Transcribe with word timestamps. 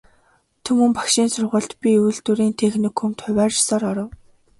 Түмэн 0.63 0.91
багшийн 0.97 1.29
сургуульд, 1.33 1.71
би 1.81 1.91
үйлдвэрийн 2.05 2.53
техникумд 2.61 3.17
хувиар 3.23 3.51
ёсоор 3.59 3.83
оров. 3.91 4.09